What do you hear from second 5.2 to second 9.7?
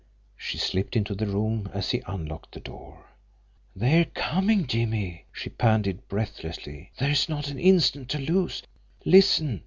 she panted breathlessly. "There's not an instant to lose! Listen!